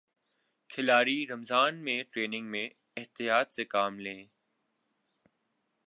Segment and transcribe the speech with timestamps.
[0.69, 2.67] کھلاڑی رمضان میں ٹریننگ میں
[2.97, 4.23] احتیاط سے کام لیں